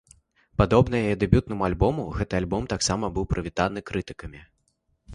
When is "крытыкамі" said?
3.91-4.47